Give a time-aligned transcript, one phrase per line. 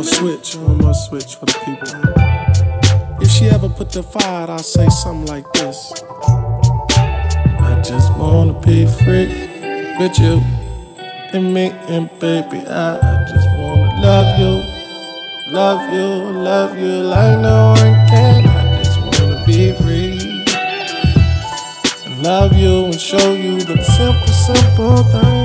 [0.00, 3.20] on switch, I'm switch for the people.
[3.20, 5.92] If she ever put the fire I'll say something like this
[7.68, 9.28] I just wanna be free
[9.98, 10.40] with you
[11.32, 14.52] and me, and baby, I, I just wanna love you,
[15.52, 16.08] love you,
[16.48, 18.46] love you like no one can.
[18.46, 20.18] I just wanna be free
[22.06, 25.39] and love you and show you the simple, simple things.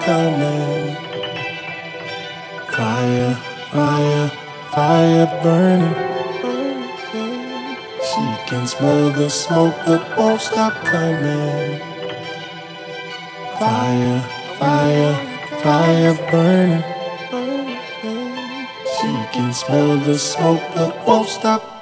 [0.00, 0.96] coming.
[2.72, 3.34] Fire,
[3.70, 4.28] fire,
[4.72, 5.94] fire burning.
[8.08, 11.80] She can smell the smoke but won't stop coming.
[13.58, 14.20] Fire,
[14.58, 15.14] fire,
[15.62, 16.84] fire burning.
[18.96, 21.73] She can smell the smoke but won't stop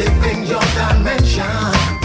[0.00, 1.99] living your dimension.